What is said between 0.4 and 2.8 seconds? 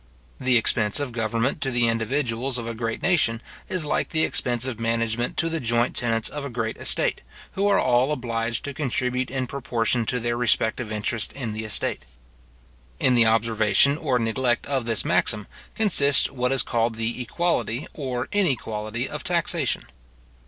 expense of government to the individuals of a